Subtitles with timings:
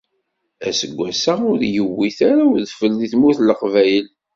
[0.67, 4.07] Aseggas-a ur yuwit ara udfel deg tmurt n Leqbayel.